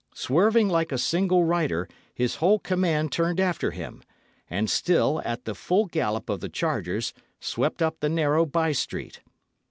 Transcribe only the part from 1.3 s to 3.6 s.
rider, his whole command turned